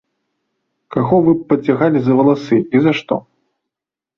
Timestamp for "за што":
2.87-3.15